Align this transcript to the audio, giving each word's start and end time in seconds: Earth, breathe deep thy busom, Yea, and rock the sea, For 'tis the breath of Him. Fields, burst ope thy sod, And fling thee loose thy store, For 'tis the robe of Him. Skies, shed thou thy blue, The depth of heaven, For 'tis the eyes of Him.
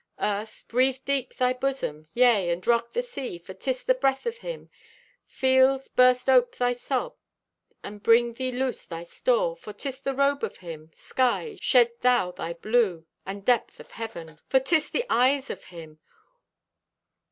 Earth, 0.19 0.65
breathe 0.67 0.97
deep 1.05 1.35
thy 1.35 1.53
busom, 1.53 2.07
Yea, 2.15 2.49
and 2.49 2.65
rock 2.65 2.89
the 2.93 3.03
sea, 3.03 3.37
For 3.37 3.53
'tis 3.53 3.83
the 3.83 3.93
breath 3.93 4.25
of 4.25 4.37
Him. 4.37 4.71
Fields, 5.27 5.89
burst 5.89 6.27
ope 6.27 6.55
thy 6.57 6.73
sod, 6.73 7.13
And 7.83 8.03
fling 8.03 8.33
thee 8.33 8.51
loose 8.51 8.83
thy 8.83 9.03
store, 9.03 9.55
For 9.55 9.73
'tis 9.73 9.99
the 9.99 10.15
robe 10.15 10.43
of 10.43 10.57
Him. 10.57 10.89
Skies, 10.91 11.59
shed 11.61 11.91
thou 12.01 12.31
thy 12.31 12.53
blue, 12.53 13.05
The 13.27 13.35
depth 13.35 13.79
of 13.79 13.91
heaven, 13.91 14.39
For 14.49 14.59
'tis 14.59 14.89
the 14.89 15.05
eyes 15.07 15.51
of 15.51 15.65
Him. 15.65 15.99